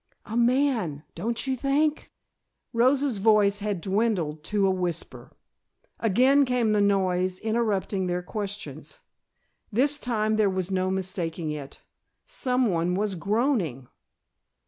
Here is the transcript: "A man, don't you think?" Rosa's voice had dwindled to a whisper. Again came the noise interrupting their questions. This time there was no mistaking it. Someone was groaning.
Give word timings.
"A 0.25 0.35
man, 0.35 1.03
don't 1.13 1.45
you 1.45 1.55
think?" 1.55 2.09
Rosa's 2.73 3.19
voice 3.19 3.59
had 3.59 3.81
dwindled 3.81 4.43
to 4.45 4.65
a 4.65 4.71
whisper. 4.71 5.31
Again 5.99 6.43
came 6.43 6.71
the 6.73 6.81
noise 6.81 7.37
interrupting 7.37 8.07
their 8.07 8.23
questions. 8.23 8.97
This 9.71 9.99
time 9.99 10.37
there 10.37 10.49
was 10.49 10.71
no 10.71 10.89
mistaking 10.89 11.51
it. 11.51 11.83
Someone 12.25 12.95
was 12.95 13.13
groaning. 13.13 13.89